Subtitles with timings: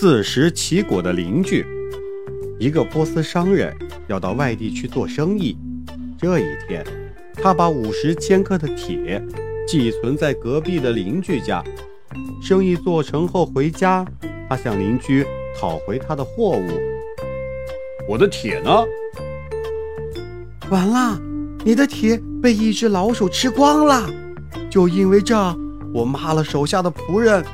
[0.00, 1.62] 自食其果的邻居，
[2.58, 3.76] 一个波斯商人
[4.08, 5.54] 要到外地去做生意。
[6.18, 6.82] 这一天，
[7.34, 9.22] 他把五十千克的铁
[9.68, 11.62] 寄存在隔壁的邻居家。
[12.40, 14.02] 生意做成后回家，
[14.48, 15.22] 他向邻居
[15.54, 16.66] 讨回他的货物。
[18.08, 18.70] 我的铁呢？
[20.70, 21.20] 完了，
[21.62, 24.08] 你的铁被一只老鼠吃光了。
[24.70, 25.36] 就因为这，
[25.92, 27.44] 我骂了手下的仆人。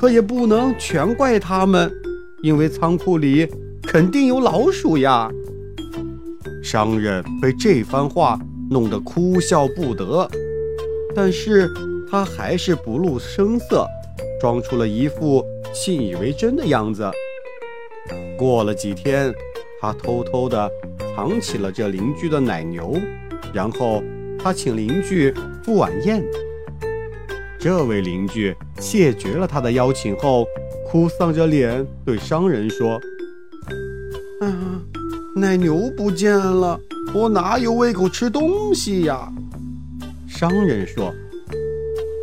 [0.00, 1.92] 可也不能全怪他们，
[2.42, 3.46] 因为仓库里
[3.82, 5.30] 肯定有老鼠呀。
[6.62, 10.26] 商人被这番话弄得哭笑不得，
[11.14, 11.68] 但是
[12.10, 13.86] 他还是不露声色，
[14.40, 15.44] 装出了一副
[15.74, 17.06] 信以为真的样子。
[18.38, 19.30] 过了几天，
[19.82, 20.70] 他偷偷地
[21.14, 22.98] 藏起了这邻居的奶牛，
[23.52, 24.02] 然后
[24.42, 25.30] 他请邻居
[25.62, 26.24] 赴晚宴。
[27.60, 30.46] 这位邻居谢绝了他的邀请后，
[30.86, 32.98] 哭丧着脸对商人说
[34.40, 34.48] ：“啊，
[35.36, 36.80] 奶牛不见了，
[37.14, 39.30] 我哪有胃口吃东西呀？”
[40.26, 41.12] 商人说：“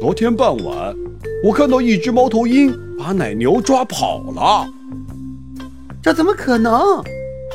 [0.02, 0.96] 昨天傍晚，
[1.44, 4.68] 我看到一只猫头鹰把奶牛抓跑了。
[6.02, 6.82] 这怎么可能？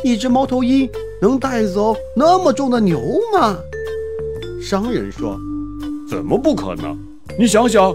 [0.05, 0.89] 一只猫头鹰
[1.21, 3.01] 能带走那么重的牛
[3.33, 3.57] 吗？”
[4.63, 5.37] 商人说
[6.09, 6.97] ：“怎么不可能？”
[7.39, 7.93] 你想想，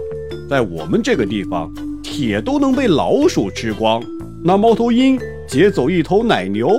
[0.50, 4.02] 在我们这个地方，铁都能被老鼠吃光，
[4.42, 6.70] 那猫头鹰劫走一头奶牛，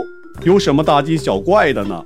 [0.43, 2.05] 有什么大惊小怪的呢？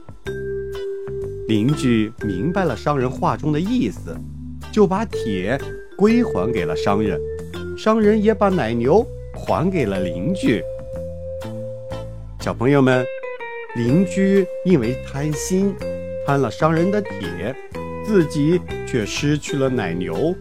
[1.48, 4.16] 邻居明白了商人话中的意思，
[4.72, 5.60] 就把铁
[5.98, 7.20] 归还给了商人，
[7.78, 10.62] 商人也把奶牛还给了邻居。
[12.40, 13.06] 小朋友们，
[13.76, 15.74] 邻居因为贪心，
[16.28, 17.56] 贪了商人的铁。
[18.06, 20.36] 自己却失去了奶牛。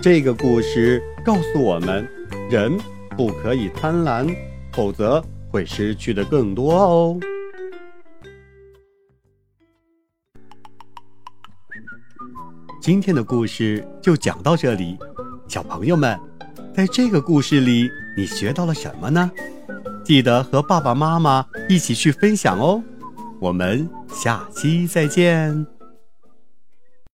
[0.00, 2.06] 这个故事告诉我们，
[2.50, 2.76] 人
[3.16, 4.34] 不可以贪婪，
[4.72, 7.20] 否则会失去的更多哦。
[12.80, 14.98] 今天的故事就讲到这里，
[15.46, 16.18] 小朋友们，
[16.74, 19.30] 在这个故事里你学到了什么呢？
[20.04, 22.82] 记得和爸爸妈妈一起去分享哦。
[23.38, 25.71] 我们下期再见。